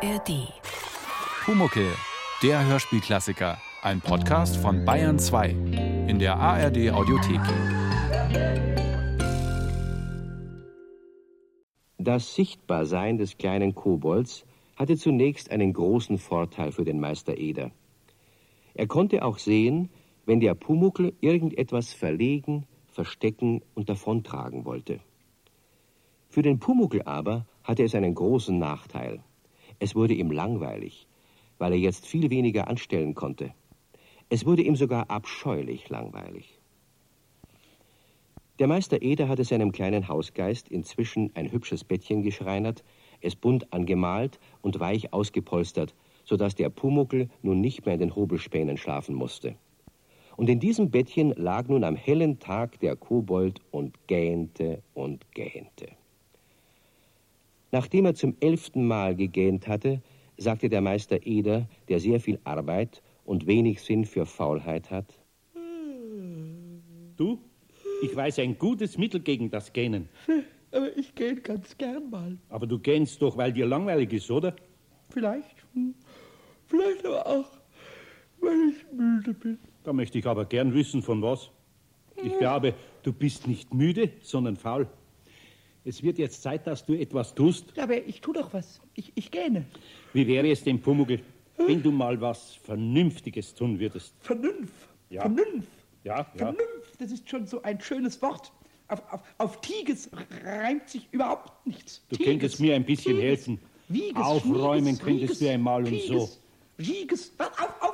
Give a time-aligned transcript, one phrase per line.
[0.00, 0.52] ARD.
[1.44, 1.88] Pumuckel,
[2.44, 3.58] der Hörspielklassiker.
[3.82, 5.48] Ein Podcast von Bayern 2
[6.06, 7.40] in der ARD Audiothek.
[11.98, 17.72] Das Sichtbarsein des kleinen Kobolds hatte zunächst einen großen Vorteil für den Meister Eder.
[18.74, 19.90] Er konnte auch sehen,
[20.26, 25.00] wenn der Pumuckel irgendetwas verlegen, verstecken und davontragen wollte.
[26.28, 29.24] Für den Pumuckel aber hatte es einen großen Nachteil.
[29.78, 31.06] Es wurde ihm langweilig,
[31.58, 33.52] weil er jetzt viel weniger anstellen konnte.
[34.28, 36.58] Es wurde ihm sogar abscheulich langweilig.
[38.58, 42.82] Der Meister Eder hatte seinem kleinen Hausgeist inzwischen ein hübsches Bettchen geschreinert,
[43.20, 48.16] es bunt angemalt und weich ausgepolstert, so dass der Pumuckel nun nicht mehr in den
[48.16, 49.56] Hobelspänen schlafen musste.
[50.36, 55.97] Und in diesem Bettchen lag nun am hellen Tag der Kobold und gähnte und gähnte.
[57.70, 60.00] Nachdem er zum elften Mal gegähnt hatte,
[60.36, 65.18] sagte der Meister Eder, der sehr viel Arbeit und wenig Sinn für Faulheit hat.
[67.16, 67.38] Du,
[68.02, 70.08] ich weiß ein gutes Mittel gegen das Gähnen.
[70.70, 72.38] Aber ich gähne ganz gern mal.
[72.48, 74.54] Aber du gähnst doch, weil dir langweilig ist, oder?
[75.08, 75.64] Vielleicht.
[75.72, 75.94] Hm.
[76.66, 77.50] Vielleicht aber auch,
[78.40, 79.58] weil ich müde bin.
[79.84, 81.50] Da möchte ich aber gern wissen, von was.
[82.22, 84.86] Ich glaube, du bist nicht müde, sondern faul.
[85.88, 87.72] Es wird jetzt Zeit, dass du etwas tust.
[87.74, 88.78] Ja, aber ich tu doch was.
[88.94, 89.64] Ich, ich gähne.
[90.12, 91.18] Wie wäre es dem Pumuckl,
[91.56, 94.14] wenn du mal was Vernünftiges tun würdest?
[94.20, 94.88] Vernunft.
[95.08, 95.22] Ja.
[95.22, 95.68] Vernunft.
[96.04, 96.24] Ja, ja.
[96.34, 98.52] Vernunft, das ist schon so ein schönes Wort.
[98.88, 100.10] Auf, auf, auf Tiges
[100.44, 102.04] reimt sich überhaupt nichts.
[102.10, 103.58] Du Tiges, könntest mir ein bisschen Tiges, helfen.
[103.88, 106.28] Wieges, Aufräumen Schnieges, könntest du Rieges, einmal und so.
[106.78, 107.48] Rieges, was?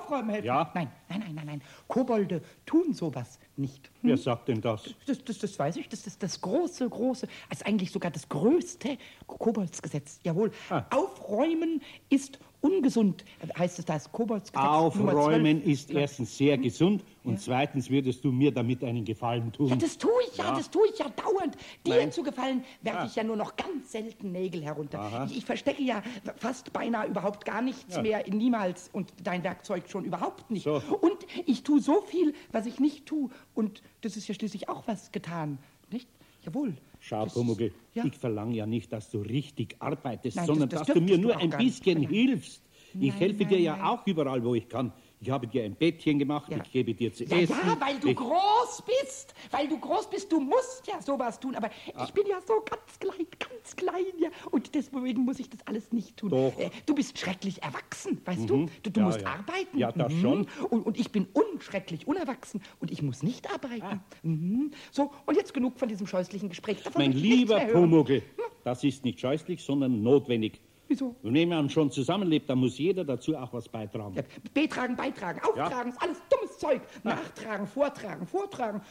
[0.05, 0.47] Auf, aufräumen helfen?
[0.47, 0.71] Ja.
[0.75, 1.63] Nein, nein, nein, nein, nein.
[1.89, 3.87] Kobolde tun sowas nicht.
[4.01, 4.11] Hm?
[4.11, 4.95] Wer sagt denn das?
[5.07, 8.99] Das, das, das weiß ich, das ist das große, große, also eigentlich sogar das größte
[9.27, 10.21] Koboldsgesetz.
[10.23, 10.53] Jawohl.
[10.71, 10.85] Ah.
[10.91, 13.25] Aufräumen ist ungesund,
[13.59, 14.67] heißt es das Koboldsgesetz.
[14.67, 15.67] Aufräumen 12.
[15.67, 19.69] ist erstens sehr gesund und zweitens würdest du mir damit einen Gefallen tun.
[19.69, 20.57] Ja, das tue ich ja, Ja.
[20.57, 21.57] das tue ich ja dauernd.
[21.87, 22.13] Dir Nein.
[22.13, 23.07] zu gefallen, werfe Ah.
[23.07, 24.99] ich ja nur noch ganz selten Nägel herunter.
[24.99, 25.25] Aha.
[25.27, 26.03] Ich, ich verstecke ja
[26.37, 28.03] fast beinahe überhaupt gar nichts Ja.
[28.03, 30.65] mehr, niemals und dein Werkzeug schon überhaupt nicht.
[30.65, 30.77] So.
[31.01, 33.29] Und ich tue so viel, was ich nicht tue.
[33.55, 35.59] Und das ist ja schließlich auch was getan,
[35.91, 36.09] nicht?
[36.45, 36.75] Jawohl.
[37.01, 38.05] Schau, Pumuckl, ja.
[38.05, 41.19] ich verlange ja nicht, dass du richtig arbeitest, Nein, sondern das- das dass du mir
[41.19, 42.63] nur ein bisschen hilfst.
[42.95, 43.87] Ich Nein, helfe dir nein, ja nein.
[43.87, 44.93] auch überall, wo ich kann.
[45.25, 46.59] Ich habe dir ein Bettchen gemacht, Ja.
[46.63, 47.57] ich gebe dir zu Ja, essen.
[47.65, 49.35] ja, weil du ich, groß bist.
[49.51, 51.55] Weil du groß bist, du musst ja sowas tun.
[51.57, 52.05] Aber Ah.
[52.05, 54.29] ich bin ja so ganz klein, ganz klein, ja.
[54.51, 56.29] Und deswegen muss ich das alles nicht tun.
[56.29, 56.59] Doch.
[56.59, 58.67] Äh, Du bist schrecklich erwachsen, weißt du?
[58.83, 59.29] Du, du Ja, musst ja.
[59.29, 59.79] arbeiten.
[59.79, 60.21] Ja, das Mhm.
[60.21, 60.47] schon.
[60.69, 63.83] Und, und ich bin unschrecklich unerwachsen und ich muss nicht arbeiten.
[63.83, 64.01] Ah.
[64.23, 64.73] Mhm.
[64.93, 66.83] So, und jetzt genug von diesem scheußlichen Gespräch.
[66.83, 67.61] Davon Mein lieber.
[67.61, 68.23] Pumuckl,
[68.63, 70.61] das ist nicht scheußlich, sondern notwendig.
[70.89, 71.17] Wieso?
[71.23, 74.15] Und wenn man schon zusammenlebt, dann muss jeder dazu auch was beitragen.
[74.15, 74.23] Ja,
[74.53, 76.83] betragen, beitragen, auftragen, ist alles dummes Zeug.
[77.03, 78.83] Nachtragen, vortragen, vortragen.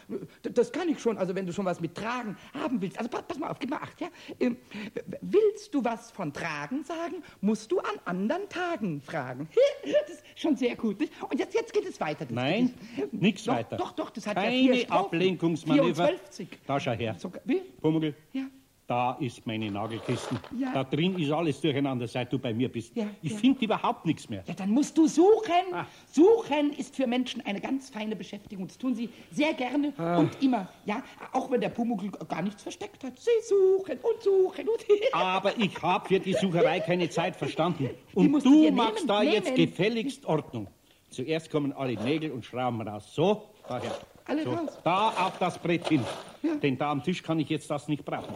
[0.42, 2.98] Das kann ich schon, also wenn du schon was mit Tragen haben willst.
[2.98, 4.08] Also pass, mal auf, gib mal acht, ja?
[4.40, 4.58] Ähm,
[5.22, 9.48] willst du was von Tragen sagen, musst du an anderen Tagen fragen.
[9.84, 11.14] Das ist schon sehr gut, nicht?
[11.30, 12.26] Und jetzt, jetzt geht es weiter.
[12.30, 12.74] Nein,
[13.12, 13.78] nichts weiter.
[13.78, 15.06] Doch, doch, das hat ja Keine vier Strophen.
[15.06, 16.08] Ablenkungsmanöver.
[16.08, 16.48] 24.
[16.66, 17.16] Da schau her.
[17.46, 17.60] Wie?
[17.82, 18.44] Pumuckl, Ja.
[18.88, 20.38] Da ist meine Nagelkisten.
[20.60, 20.74] Ja.
[20.74, 22.96] Da drin ist alles durcheinander, seit du bei mir bist.
[22.96, 23.38] Ja, ich ja.
[23.38, 24.44] finde überhaupt nichts mehr.
[24.46, 25.54] Ja, dann musst du suchen.
[25.72, 25.86] Ah.
[26.12, 28.68] Suchen ist für Menschen eine ganz feine Beschäftigung.
[28.68, 30.18] Das tun sie sehr gerne Ah.
[30.18, 30.68] und immer.
[30.86, 31.02] Ja,
[31.32, 33.18] auch wenn der Pumuckl gar nichts versteckt hat.
[33.18, 37.90] Sie suchen und suchen und Aber ich habe für die Sucherei keine Zeit verstanden.
[38.14, 39.34] Und du machst nehmen, da nehmen.
[39.34, 40.68] jetzt gefälligst Ordnung.
[41.10, 43.14] Zuerst kommen alle Nägel und Schrauben raus.
[43.14, 43.92] So, daher.
[44.26, 44.52] Alle so.
[44.52, 44.80] raus.
[44.84, 46.04] Da auf das Brett hin.
[46.62, 48.36] Denn da am Tisch kann ich jetzt das nicht brauchen.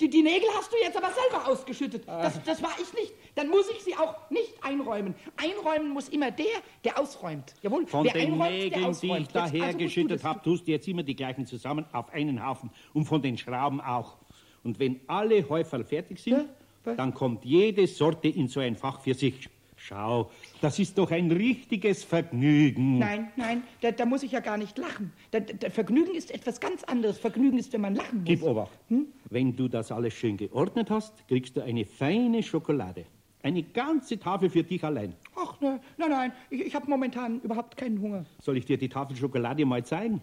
[0.00, 2.02] Die, die Nägel hast du jetzt aber selber ausgeschüttet.
[2.08, 2.22] Ah.
[2.22, 3.12] Das, das war ich nicht.
[3.36, 5.14] Dann muss ich sie auch nicht einräumen.
[5.36, 6.46] Einräumen muss immer der,
[6.84, 7.54] der ausräumt.
[7.62, 10.66] Jawohl, Von wer den Nägeln, die ich daher also musst du geschüttet das habe, tust
[10.66, 12.70] du jetzt immer die gleichen zusammen auf einen Haufen.
[12.92, 14.16] Und von den Schrauben auch.
[14.64, 16.48] Und wenn alle Häuferl fertig sind,
[16.84, 19.48] Ja, dann kommt jede Sorte in so ein Fach für sich.
[19.86, 20.30] Schau,
[20.62, 23.00] das ist doch ein richtiges Vergnügen.
[23.00, 25.12] Nein, nein, da, da muss ich ja gar nicht lachen.
[25.30, 27.18] Da, da, Vergnügen ist etwas ganz anderes.
[27.18, 28.24] Vergnügen ist, wenn man lachen muss.
[28.24, 28.78] Gib Obacht.
[28.88, 29.08] Hm?
[29.28, 33.04] Wenn du das alles schön geordnet hast, kriegst du eine feine Schokolade.
[33.42, 35.14] Eine ganze Tafel für dich allein.
[35.36, 38.24] Ach, ne, nein, nein, ich, ich habe momentan überhaupt keinen Hunger.
[38.40, 40.22] Soll ich dir die Tafel Schokolade mal zeigen?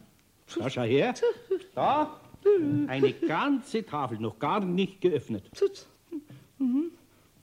[0.57, 1.13] Da, schau her.
[1.75, 2.19] Da.
[2.87, 5.43] Eine ganze Tafel, noch gar nicht geöffnet.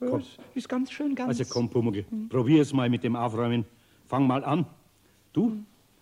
[0.01, 0.07] Mhm.
[0.07, 0.19] Komm.
[0.21, 1.29] Das ist ganz schön ganz.
[1.29, 3.65] Also komm, Pumuckl, probier es mal mit dem Aufräumen.
[4.07, 4.67] Fang mal an.
[5.33, 5.59] Du,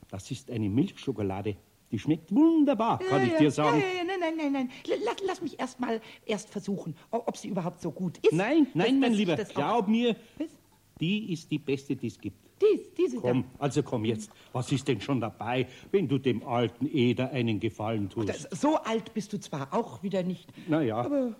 [0.09, 1.57] das ist eine Milchschokolade.
[1.91, 3.79] Die schmeckt wunderbar, kann ich dir sagen.
[3.79, 4.71] Nein, nein, nein, nein.
[5.05, 8.33] Lass, lass mich erst mal erst versuchen, ob sie überhaupt so gut ist.
[8.33, 10.49] Nein, nein, dass, mein Lieber, dass glaub mir, Was?
[11.01, 12.37] die ist die beste, die es gibt.
[12.61, 13.65] Dies, diese Komm, da.
[13.65, 14.31] also komm jetzt.
[14.53, 18.29] Was ist denn schon dabei, wenn du dem alten Eder einen Gefallen tust?
[18.31, 20.49] Das, so alt bist du zwar auch wieder nicht.
[20.67, 20.97] Naja.
[20.97, 21.35] Aber.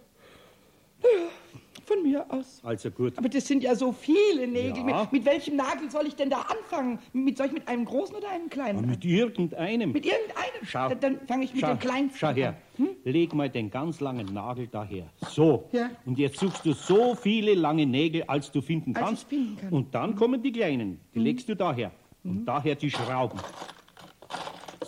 [1.03, 1.29] Naja,
[1.87, 2.61] von mir aus.
[2.63, 3.17] Also gut.
[3.17, 4.79] Aber das sind ja so viele Nägel.
[4.89, 5.01] Ja.
[5.03, 6.99] Mit, mit, welchem Nagel soll ich denn da anfangen?
[7.13, 8.81] Mit, soll ich mit einem großen oder einem kleinen?
[8.81, 9.93] Ja, mit irgendeinem.
[9.93, 10.65] Mit irgendeinem?
[10.65, 10.89] Schau.
[10.89, 12.57] Dann, dann fange ich mit schau, dem kleinsten Schau her.
[12.77, 12.89] Hm?
[13.05, 15.07] Leg mal den ganz langen Nagel daher.
[15.29, 15.69] So.
[15.73, 15.91] Ja.
[16.05, 19.29] Und jetzt suchst du so viele lange Nägel, als du finden als kannst.
[19.29, 19.73] Finden kann.
[19.73, 21.01] Und dann kommen die kleinen.
[21.15, 21.25] Die hm.
[21.25, 21.93] legst du daher.
[22.25, 22.45] Und hm.
[22.45, 23.39] daher die Schrauben.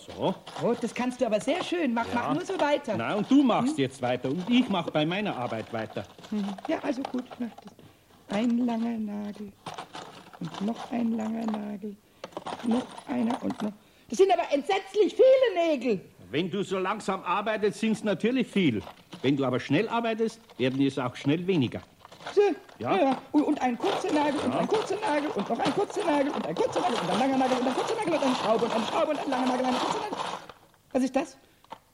[0.06, 0.34] So.
[0.62, 1.92] Oh, das kannst du aber sehr schön.
[1.92, 2.14] Mach, ja.
[2.14, 2.96] mach nur so weiter.
[2.96, 3.78] Na, und du machst hm?
[3.78, 6.04] jetzt weiter und ich mach bei meiner Arbeit weiter.
[6.30, 6.44] Hm.
[6.68, 8.36] Ja, also gut, mach das.
[8.36, 9.52] Ein langer Nagel
[10.40, 11.96] und noch ein langer Nagel,
[12.66, 13.72] noch einer und noch.
[14.08, 16.00] Das sind aber entsetzlich viele Nägel.
[16.30, 18.82] Wenn du so langsam arbeitest, sind es natürlich viel.
[19.22, 21.80] Wenn du aber schnell arbeitest, werden es auch schnell weniger.
[22.78, 22.96] Ja.
[22.96, 23.22] ja.
[23.32, 26.54] Und ein kurzer Nagel und ein kurzer Nagel und noch ein kurzer Nagel und ein
[26.54, 28.84] kurzer Nagel und ein langer Nagel und ein kurzer Nagel und eine Schraube und eine
[28.86, 30.18] Schraube und ein langer Nagel und ein kurzer Nagel.
[30.92, 31.38] Was ist das?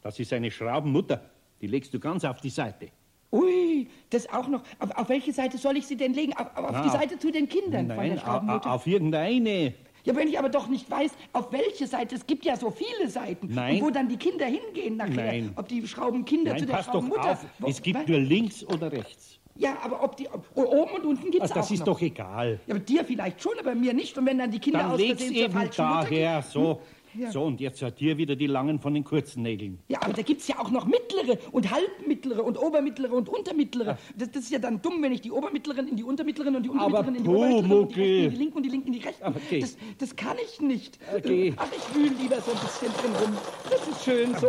[0.03, 1.21] Das ist eine Schraubenmutter.
[1.61, 2.91] Die legst du ganz auf die Seite.
[3.33, 4.63] Ui, das auch noch.
[4.79, 6.33] Auf, auf welche Seite soll ich sie denn legen?
[6.35, 8.73] Auf, auf Na, die Seite zu den Kindern nein, von der Schraubenmutter?
[8.73, 9.75] Auf irgendeine.
[10.05, 13.09] Ja, wenn ich aber doch nicht weiß, auf welche Seite, es gibt ja so viele
[13.09, 13.77] Seiten, Nein.
[13.77, 15.33] Und wo dann die Kinder hingehen nachher.
[15.33, 15.53] Nein.
[15.57, 17.23] Ob die Schraubenkinder Nein, zu der pass Schraubenmutter.
[17.23, 17.47] Doch auf.
[17.59, 18.07] Wo, es gibt was?
[18.07, 19.41] nur links oder rechts.
[19.57, 21.87] Ja, aber ob die ob, oben und unten gibt es also, Das ist noch.
[21.87, 22.59] doch egal.
[22.67, 24.17] Ja, aber dir vielleicht schon, aber mir nicht.
[24.19, 26.81] Und wenn dann die Kinder dann aus Versehen eben daher, so.
[27.17, 27.31] Ja.
[27.31, 29.79] So, und jetzt sortier wieder die langen von den kurzen Nägeln.
[29.89, 33.99] Ja, aber da gibt es ja auch noch mittlere und halbmittlere und obermittlere und untermittlere.
[34.17, 36.71] Das, das, ist ja dann dumm, wenn ich die obermittleren in die untermittleren und die
[36.71, 39.29] untermittleren in die obermittleren und die, in die linken und die linken in die rechten.
[39.29, 39.61] Okay.
[39.61, 40.99] Das, das kann ich nicht.
[41.17, 41.55] Okay.
[41.57, 43.37] Ach, ich wühle lieber so ein bisschen drin rum.
[43.71, 44.49] Das ist schön so.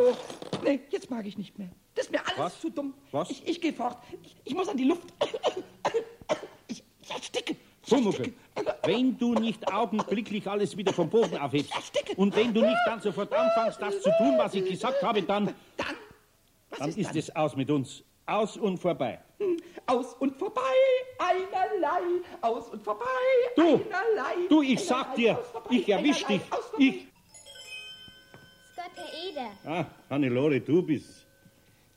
[0.65, 1.69] Nee, jetzt mag ich nicht mehr.
[1.93, 2.59] Das ist mir alles Was?
[2.59, 2.93] zu dumm.
[3.11, 3.29] Was?
[3.29, 3.97] Ich, ich gehe fort.
[4.23, 5.13] Ich, ich muss an die Luft.
[6.67, 7.55] Ich, ich ersticke.
[7.87, 8.33] Pumuckl,
[8.83, 11.71] wenn du nicht augenblicklich alles wieder vom Boden aufhebst
[12.17, 15.53] und wenn du nicht dann sofort anfängst, das zu tun, was ich gesagt habe, dann...
[15.77, 15.95] Dann?
[16.77, 18.03] dann ist, ist es aus mit uns.
[18.25, 19.19] Aus und vorbei.
[19.37, 20.61] Hm, aus und vorbei,
[21.19, 23.05] einerlei, aus und vorbei,
[23.55, 24.47] du, einerlei.
[24.49, 25.39] Du, ich sag dir,
[25.69, 26.41] ich erwisch dich.
[26.79, 27.07] Ich...
[28.95, 29.51] Herr Eder.
[29.65, 31.25] Ah, Hannelore, du bist...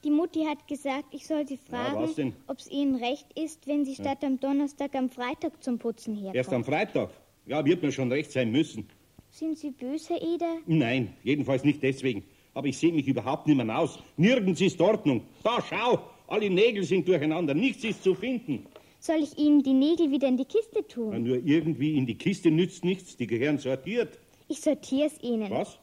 [0.04, 3.84] Die Mutti hat gesagt, ich soll sie fragen, ja, ob es Ihnen recht ist, wenn
[3.84, 4.28] Sie statt ja.
[4.28, 6.36] am Donnerstag am Freitag zum Putzen herkommen.
[6.36, 7.10] Erst am Freitag?
[7.46, 8.88] Ja, wird mir schon recht sein müssen.
[9.30, 10.58] Sind Sie böse, Herr Eder?
[10.66, 12.22] Nein, jedenfalls nicht deswegen.
[12.54, 13.98] Aber ich sehe mich überhaupt nicht mehr aus.
[14.16, 15.22] Nirgends ist Ordnung.
[15.42, 15.98] Da, schau,
[16.28, 17.54] alle Nägel sind durcheinander.
[17.54, 18.66] Nichts ist zu finden.
[19.00, 21.12] Soll ich Ihnen die Nägel wieder in die Kiste tun?
[21.12, 23.16] Ja, nur irgendwie in die Kiste nützt nichts.
[23.16, 24.18] Die gehören sortiert.
[24.48, 25.50] Ich sortiere es Ihnen.
[25.50, 25.78] Was?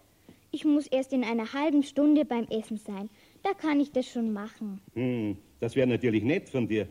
[0.55, 3.09] Ich muss erst in einer halben Stunde beim Essen sein.
[3.43, 4.79] Da kann ich das schon machen.
[4.93, 6.87] Hm, das wäre natürlich nett von dir.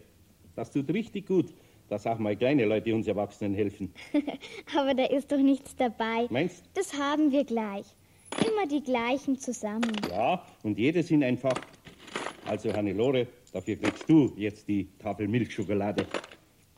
[0.55, 1.47] Das tut richtig gut,
[1.89, 3.95] dass auch mal kleine Leute uns Erwachsenen helfen.
[4.77, 6.27] Aber da ist doch nichts dabei.
[6.29, 7.87] Meinst Das haben wir gleich.
[8.47, 9.93] Immer die gleichen zusammen.
[10.11, 11.59] Ja, und jedes in ein Fach.
[12.45, 16.05] Also, Hannelore, dafür kriegst du jetzt die Tafel Milchschokolade.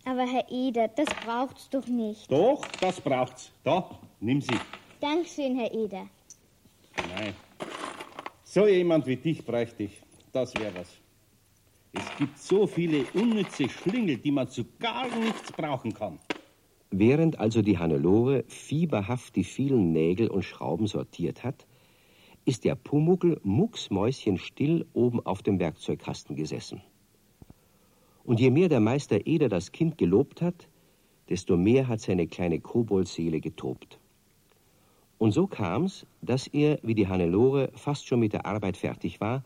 [0.05, 2.31] Aber Herr Eder, das braucht's doch nicht.
[2.31, 3.51] Doch, das braucht's.
[3.65, 3.91] Da,
[4.21, 4.55] nimm sie.
[5.01, 6.07] Dankeschön, Herr Eder.
[6.97, 7.35] Nein.
[8.45, 10.03] So jemand wie dich bräuchte ich.
[10.33, 10.89] Das wäre was.
[11.93, 16.19] Es gibt so viele unnütze Schlingel, die man zu gar nichts brauchen kann.
[16.91, 21.67] Während also die Hannelore fieberhaft die vielen Nägel und Schrauben sortiert hat,
[22.45, 26.81] ist der Pumuckel mucksmäuschenstill oben auf dem Werkzeugkasten gesessen.
[28.25, 30.69] Und je mehr der Meister Eder das Kind gelobt hat,
[31.29, 33.99] desto mehr hat seine kleine Koboldseele getobt.
[35.19, 39.43] Und so kam's, dass er, wie die Hannelore fast schon mit der Arbeit fertig war,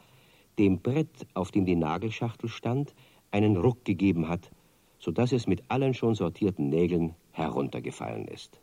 [0.58, 2.94] dem Brett, auf dem die Nagelschachtel stand,
[3.30, 4.50] einen Ruck gegeben hat,
[4.98, 8.60] so dass es mit allen schon sortierten Nägeln heruntergefallen ist.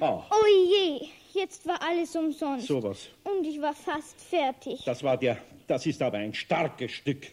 [0.00, 0.22] Oh.
[0.30, 2.66] oh je, jetzt war alles umsonst.
[2.66, 3.08] Sowas.
[3.24, 4.82] Und ich war fast fertig.
[4.84, 7.32] Das war der, das ist aber ein starkes Stück.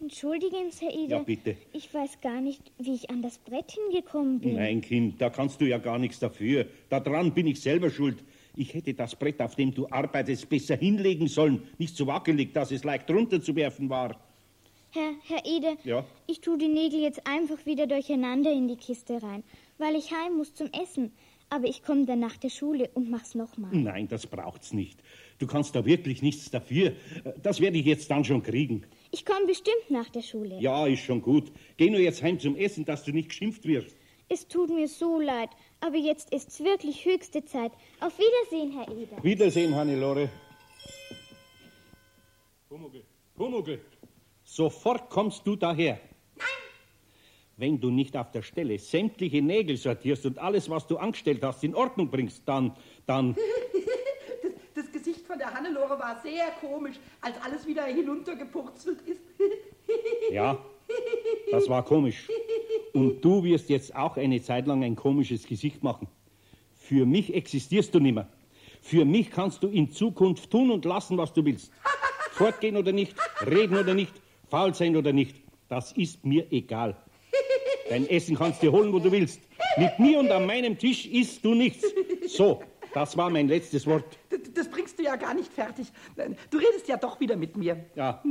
[0.00, 1.16] Entschuldigen Herr Eder.
[1.18, 1.56] Ja, bitte.
[1.74, 4.54] Ich weiß gar nicht, wie ich an das Brett hingekommen bin.
[4.56, 6.66] Nein, Kind, da kannst du ja gar nichts dafür.
[6.88, 8.24] Daran bin ich selber schuld.
[8.56, 11.62] Ich hätte das Brett, auf dem du arbeitest, besser hinlegen sollen.
[11.78, 14.18] Nicht so wackelig, dass es leicht runterzuwerfen war.
[14.92, 16.04] Herr, Herr Ede, ja?
[16.26, 19.44] ich tue die Nägel jetzt einfach wieder durcheinander in die Kiste rein,
[19.78, 21.12] weil ich heim muss zum Essen.
[21.48, 23.70] Aber ich komme dann nach der Schule und mach's nochmal.
[23.72, 25.00] Nein, das braucht's nicht.
[25.38, 26.92] Du kannst da wirklich nichts dafür.
[27.42, 28.84] Das werde ich jetzt dann schon kriegen.
[29.12, 30.58] Ich komme bestimmt nach der Schule.
[30.60, 31.50] Ja, ist schon gut.
[31.76, 33.96] Geh nur jetzt heim zum Essen, dass du nicht geschimpft wirst.
[34.28, 35.50] Es tut mir so leid,
[35.80, 37.72] aber jetzt ist's wirklich höchste Zeit.
[37.98, 39.24] Auf Wiedersehen, Herr Eder.
[39.24, 40.30] Wiedersehen, Hannelore.
[42.68, 43.02] Pumuckl,
[43.34, 43.80] Pumuckl,
[44.44, 45.98] sofort kommst du daher.
[46.36, 46.46] Nein!
[47.56, 51.64] Wenn du nicht auf der Stelle sämtliche Nägel sortierst und alles, was du angestellt hast,
[51.64, 52.76] in Ordnung bringst, dann,
[53.06, 53.36] dann...
[55.30, 59.20] Von der Hannelore war sehr komisch, als alles wieder hinuntergepurzelt ist.
[60.32, 60.58] Ja,
[61.50, 62.28] das war komisch.
[62.92, 66.08] Und du wirst jetzt auch eine Zeit lang ein komisches Gesicht machen.
[66.74, 68.26] Für mich existierst du nimmer.
[68.80, 71.72] Für mich kannst du in Zukunft tun und lassen, was du willst.
[72.32, 73.14] Fortgehen oder nicht,
[73.46, 74.12] reden oder nicht,
[74.48, 75.36] faul sein oder nicht.
[75.68, 76.96] Das ist mir egal.
[77.88, 79.40] Dein Essen kannst du holen, wo du willst.
[79.76, 81.84] Mit mir und an meinem Tisch isst du nichts.
[82.26, 84.18] So, das war mein letztes Wort.
[84.30, 85.88] Das, das bringst du ja gar nicht fertig.
[86.50, 87.84] Du redest ja doch wieder mit mir.
[87.94, 88.22] Ja.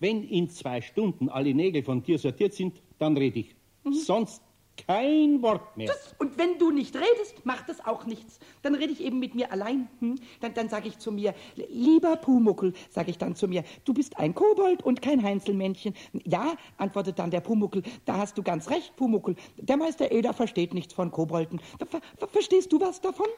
[0.00, 3.54] Wenn in zwei Stunden alle Nägel von dir sortiert sind, dann rede ich.
[3.90, 4.42] Sonst
[4.86, 5.86] kein Wort mehr.
[5.86, 8.38] Das, und wenn du nicht redest, macht das auch nichts.
[8.62, 9.88] Dann rede ich eben mit mir allein.
[10.00, 10.16] Hm?
[10.40, 11.34] Dann, dann sage ich zu mir,
[11.70, 15.94] lieber Pumuckel, sage ich dann zu mir, du bist ein Kobold und kein Heinzelmännchen.
[16.24, 19.36] Ja, antwortet dann der Pumuckel, da hast du ganz recht, Pumuckel.
[19.56, 21.60] Der Meister Eder versteht nichts von Kobolden.
[21.78, 23.28] Ver, ver, verstehst du was davon?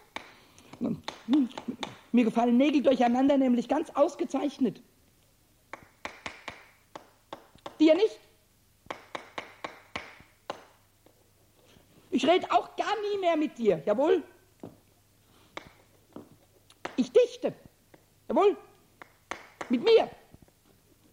[0.80, 4.82] Mir gefallen Nägel durcheinander nämlich ganz ausgezeichnet.
[7.78, 8.18] Dir nicht?
[12.10, 14.22] Ich rede auch gar nie mehr mit dir, jawohl?
[16.96, 17.54] Ich dichte,
[18.28, 18.56] jawohl?
[19.68, 20.10] Mit mir,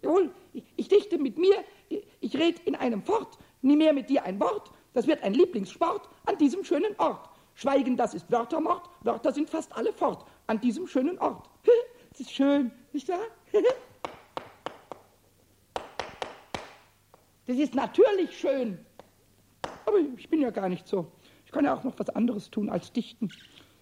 [0.02, 0.32] jawohl?
[0.54, 1.64] Ich, ich dichte mit mir,
[2.22, 4.72] ich rede in einem Fort, nie mehr mit dir ein Wort.
[4.94, 7.30] Das wird ein Lieblingssport an diesem schönen Ort.
[7.56, 11.50] Schweigen, das ist Wörtermord, Wörter sind fast alle fort an diesem schönen Ort.
[12.14, 13.20] Es ist schön, nicht wahr?
[17.48, 18.84] Das ist natürlich schön.
[19.86, 21.12] Aber ich bin ja gar nicht so.
[21.46, 23.30] Ich kann ja auch noch was anderes tun als dichten.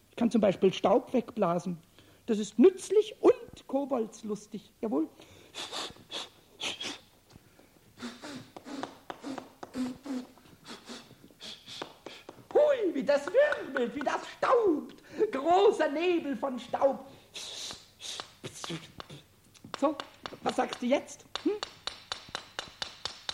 [0.09, 1.77] Ich kann zum Beispiel Staub wegblasen.
[2.25, 4.71] Das ist nützlich und koboldslustig.
[4.81, 5.07] Jawohl.
[12.53, 14.95] Hui, wie das wirbelt, wie das staubt.
[15.31, 17.07] Großer Nebel von Staub.
[19.79, 19.95] So,
[20.41, 21.25] was sagst du jetzt?
[21.43, 21.51] Hm?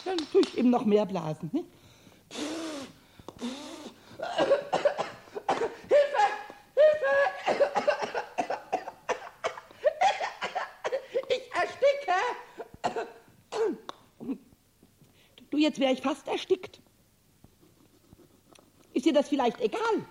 [0.05, 1.49] Dann tue ich eben noch mehr blasen.
[1.53, 1.63] Ne?
[5.87, 6.25] Hilfe!
[6.75, 7.15] Hilfe!
[11.29, 12.17] Ich ersticke!
[15.49, 16.81] Du, jetzt wäre ich fast erstickt.
[18.99, 20.05] Ist dir das vielleicht egal?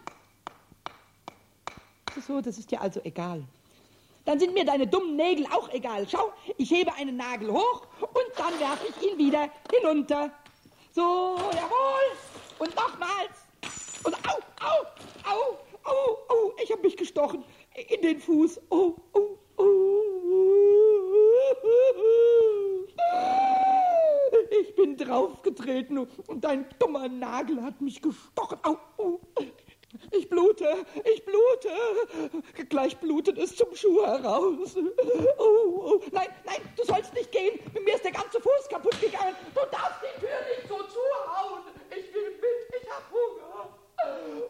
[2.27, 3.45] So, das ist dir also egal.
[4.25, 6.09] Dann sind mir deine dummen Nägel auch egal.
[6.11, 10.31] Schau, ich hebe einen Nagel hoch und dann werfe ich ihn wieder hinunter.
[10.93, 12.07] So, jawohl.
[12.61, 13.45] Und nochmals.
[14.05, 14.87] Und au, au,
[15.31, 16.53] au, au, au.
[16.63, 17.45] Ich habe mich gestochen
[17.91, 18.59] in den Fuß.
[18.71, 19.37] Oh, oh.
[24.63, 28.59] Ich bin draufgetreten und dein dummer Nagel hat mich gestochen.
[28.63, 29.21] Au, au.
[30.11, 31.71] Ich blute, ich blute.
[32.69, 34.77] Gleich blutet es zum Schuh heraus.
[35.39, 35.43] Oh,
[35.79, 36.01] oh.
[36.13, 37.59] Nein, nein, du sollst nicht gehen.
[37.85, 39.35] Mir ist der ganze Fuß kaputt gegangen.
[39.55, 41.63] Du darfst die Tür nicht so zuhauen.
[41.91, 43.71] Ich will mit, ich hab Hunger.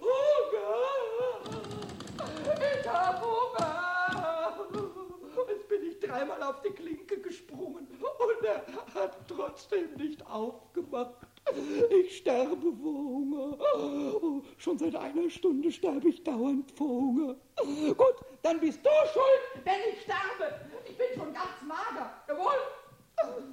[0.01, 0.83] Hunger.
[2.81, 3.75] Ich hab Hunger.
[5.49, 7.87] Jetzt bin ich dreimal auf die Klinke gesprungen
[8.19, 11.15] und er hat trotzdem nicht aufgemacht.
[11.91, 13.59] Ich sterbe vor Hunger.
[13.77, 17.37] Oh, schon seit einer Stunde sterbe ich dauernd vor Hunger.
[17.57, 20.61] Gut, dann bist du schuld, wenn ich sterbe.
[20.85, 22.13] Ich bin schon ganz mager.
[22.29, 23.49] Jawohl.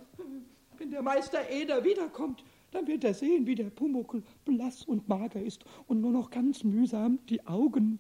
[0.78, 5.42] Wenn der Meister Eder wiederkommt, dann wird er sehen, wie der Pumuckel blass und mager
[5.42, 8.00] ist und nur noch ganz mühsam die Augen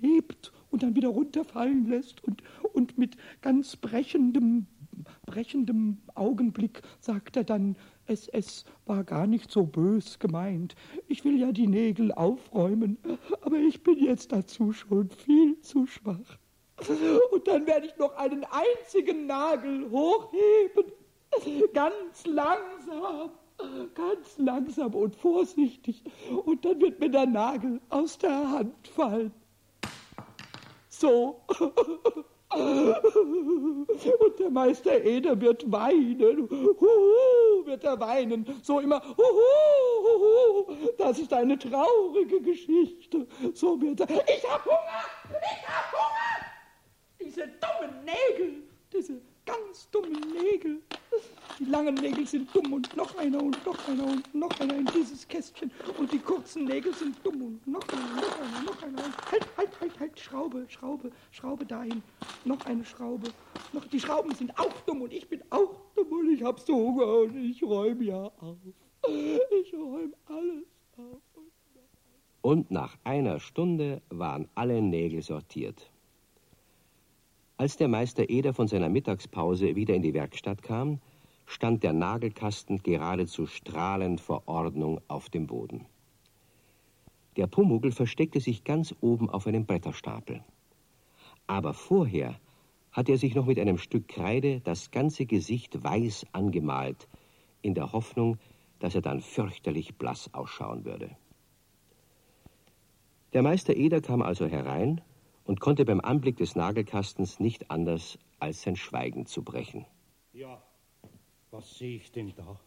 [0.00, 2.42] hebt und dann wieder runterfallen lässt und,
[2.72, 4.66] und mit ganz brechendem,
[5.26, 10.74] brechendem Augenblick sagt er dann, es, es war gar nicht so bös gemeint.
[11.08, 12.96] Ich will ja die Nägel aufräumen,
[13.42, 16.38] aber ich bin jetzt dazu schon viel zu schwach.
[17.32, 20.92] Und dann werde ich noch einen einzigen Nagel hochheben,
[21.72, 23.30] ganz langsam,
[23.94, 26.04] ganz langsam und vorsichtig.
[26.44, 29.32] Und dann wird mir der Nagel aus der Hand fallen.
[30.88, 31.40] So.
[32.48, 36.48] Und der Meister Eder wird weinen.
[36.48, 38.46] Huhu, wird er weinen.
[38.62, 40.76] So immer, huhu, huhu.
[40.96, 43.26] Das ist eine traurige Geschichte.
[43.52, 44.08] So wird er.
[44.08, 45.04] Ich hab Hunger!
[45.28, 46.46] Ich hab Hunger!
[47.20, 48.62] Diese dummen Nägel,
[48.92, 50.82] diese ganz dummen Nägel,
[51.58, 54.86] die langen Nägel sind dumm und noch einer und noch einer und noch einer in
[54.94, 59.04] dieses Kästchen und die kurzen Nägel sind dumm und noch einer, noch einer, noch einer.
[59.04, 62.02] Und halt, halt, halt, halt, Schraube, Schraube, Schraube dahin.
[62.44, 63.28] Noch eine Schraube.
[63.72, 66.74] Noch, die Schrauben sind auch dumm und ich bin auch dumm und ich hab so
[66.74, 68.58] Hunger und ich räume ja auf.
[69.08, 71.22] Ich räume alles auf.
[72.42, 75.90] Und nach einer Stunde waren alle Nägel sortiert.
[77.58, 81.00] Als der Meister Eder von seiner Mittagspause wieder in die Werkstatt kam,
[81.46, 85.86] stand der Nagelkasten geradezu strahlend vor Ordnung auf dem Boden.
[87.36, 90.44] Der Pumuckl versteckte sich ganz oben auf einem Bretterstapel.
[91.46, 92.38] Aber vorher
[92.92, 97.08] hatte er sich noch mit einem Stück Kreide das ganze Gesicht weiß angemalt,
[97.62, 98.36] in der Hoffnung,
[98.80, 101.16] dass er dann fürchterlich blass ausschauen würde.
[103.32, 105.00] Der Meister Eder kam also herein
[105.46, 109.86] und konnte beim Anblick des Nagelkastens nicht anders, als sein Schweigen zu brechen.
[110.32, 110.62] Ja,
[111.50, 112.60] was sehe ich denn da?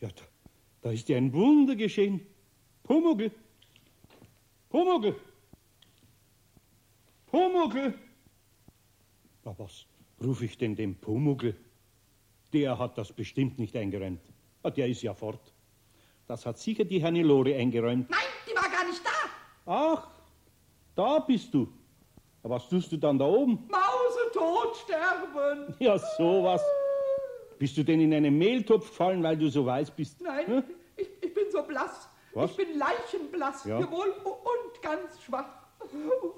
[0.00, 0.22] Ja, da,
[0.82, 2.20] da ist ja ein Wunder geschehen.
[2.84, 3.30] Pumuckl!
[4.70, 5.16] Pumuckl!
[7.26, 7.94] Pumuckl!
[9.44, 9.86] Na, was
[10.22, 11.54] rufe ich denn dem Pumuckl?
[12.52, 14.20] Der hat das bestimmt nicht eingeräumt.
[14.62, 15.52] Ah, der ist ja fort.
[16.26, 18.08] Das hat sicher die Hannelore eingeräumt.
[18.08, 19.10] Nein, die war gar nicht da.
[19.66, 20.17] Ach,
[20.98, 21.68] da bist du.
[22.42, 23.68] Was tust du dann da oben?
[23.70, 25.74] Mausetot sterben.
[25.78, 26.62] Ja, sowas.
[27.58, 30.20] Bist du denn in einen Mehltopf gefallen, weil du so weiß bist?
[30.22, 30.62] Nein, Hm?
[30.96, 32.08] ich, ich bin so blass.
[32.34, 32.50] Was?
[32.52, 33.80] Ich bin leichenblass, Ja.
[33.80, 35.46] jawohl, und ganz schwach.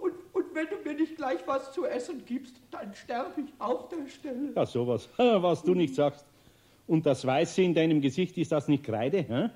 [0.03, 3.89] Und, und wenn du mir nicht gleich was zu essen gibst, dann sterbe ich auf
[3.89, 4.53] der Stelle.
[4.55, 5.09] Ja, sowas.
[5.19, 6.25] Was du nicht sagst.
[6.87, 9.19] Und das Weiße in deinem Gesicht, ist das nicht Kreide?
[9.23, 9.49] Hä?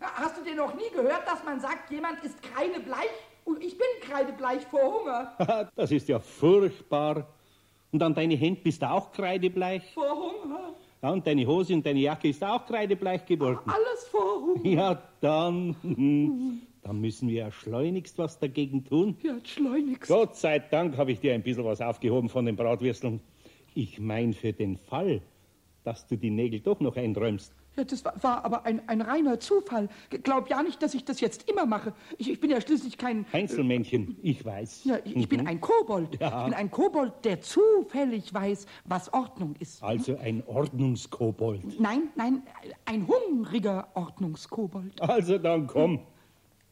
[0.00, 3.10] Hast du dir noch nie gehört, dass man sagt, jemand ist kreidebleich?
[3.44, 5.68] Und ich bin kreidebleich vor Hunger.
[5.76, 7.26] Das ist ja furchtbar.
[7.90, 9.82] Und an deine Hände bist du auch kreidebleich.
[9.92, 10.74] Vor Hunger.
[11.02, 13.58] Ja, und deine Hose und deine Jacke ist auch kreidebleich geworden.
[13.66, 14.66] Alles vor Hunger.
[14.66, 15.76] Ja, dann.
[16.84, 19.16] Dann müssen wir ja schleunigst was dagegen tun.
[19.22, 20.10] Ja, schleunigst.
[20.10, 23.20] Gott sei Dank habe ich dir ein bisschen was aufgehoben von den Bratwürsteln.
[23.74, 25.22] Ich mein für den Fall,
[25.84, 27.54] dass du die Nägel doch noch einräumst.
[27.76, 29.88] Ja, das war, war aber ein, ein reiner Zufall.
[30.10, 31.94] Glaub ja nicht, dass ich das jetzt immer mache.
[32.18, 33.24] Ich, ich bin ja schließlich kein...
[33.32, 34.84] Einzelmännchen, ich weiß.
[34.84, 36.20] Ja, ich, ich bin ein Kobold.
[36.20, 36.40] Ja.
[36.40, 39.82] Ich bin ein Kobold, der zufällig weiß, was Ordnung ist.
[39.82, 41.80] Also ein Ordnungskobold.
[41.80, 42.42] Nein, nein,
[42.84, 45.00] ein hungriger Ordnungskobold.
[45.00, 46.00] Also dann komm.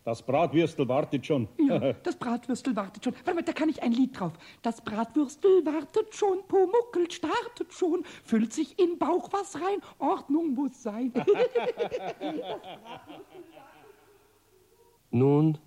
[0.04, 1.46] Das Bratwürstel wartet schon.
[1.58, 3.14] Ja, das Bratwürstel wartet schon.
[3.24, 4.32] Warte mal, da kann ich ein Lied drauf.
[4.62, 10.82] Das Bratwürstel wartet schon, Pumuckel startet schon, füllt sich in Bauch was rein, Ordnung muss
[10.82, 11.12] sein.
[15.10, 15.58] Nun,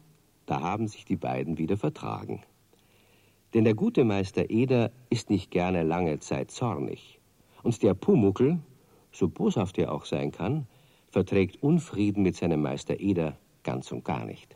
[0.47, 2.43] da haben sich die beiden wieder vertragen.
[3.53, 7.19] Denn der gute Meister Eder ist nicht gerne lange Zeit zornig.
[7.61, 8.59] Und der Pumuckel,
[9.11, 10.65] so boshaft er auch sein kann,
[11.09, 14.55] verträgt Unfrieden mit seinem Meister Eder ganz und gar nicht.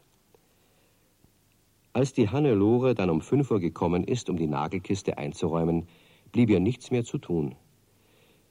[1.94, 5.88] Als die Hannelore dann um fünf Uhr gekommen ist, um die Nagelkiste einzuräumen,
[6.32, 7.56] blieb ihr nichts mehr zu tun.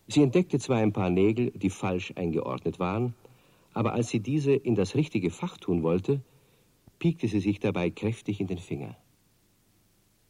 [0.08, 3.14] Sie entdeckte zwar ein paar Nägel, die falsch eingeordnet waren,
[3.72, 6.22] aber als sie diese in das richtige Fach tun wollte,
[6.98, 8.96] piekte sie sich dabei kräftig in den Finger.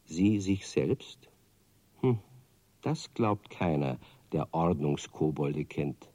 [0.05, 1.29] Sie sich selbst?
[2.01, 2.19] Hm,
[2.83, 3.99] das glaubt keiner,
[4.33, 6.11] der Ordnungskobolde kennt.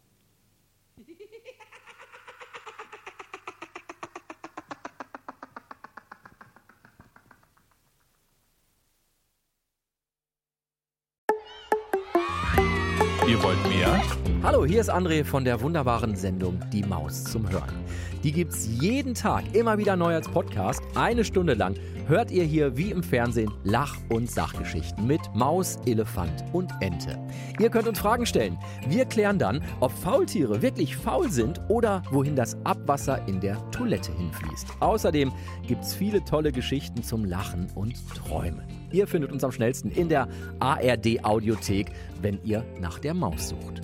[13.27, 14.01] Ihr wollt mehr?
[14.41, 17.75] Hallo, hier ist André von der wunderbaren Sendung Die Maus zum Hören.
[18.23, 20.81] Die gibt's jeden Tag immer wieder neu als Podcast.
[20.95, 21.75] Eine Stunde lang
[22.07, 27.19] hört ihr hier wie im Fernsehen Lach- und Sachgeschichten mit Maus, Elefant und Ente.
[27.59, 28.57] Ihr könnt uns Fragen stellen.
[28.87, 34.11] Wir klären dann, ob Faultiere wirklich faul sind oder wohin das Abwasser in der Toilette
[34.13, 34.67] hinfließt.
[34.79, 35.31] Außerdem
[35.67, 38.80] gibt's viele tolle Geschichten zum Lachen und Träumen.
[38.91, 40.27] Ihr findet uns am schnellsten in der
[40.59, 43.81] ARD Audiothek, wenn ihr nach der Maus sucht.